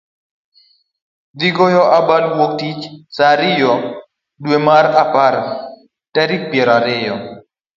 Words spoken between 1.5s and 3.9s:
goyo abal Wuok Tich saa ariyo,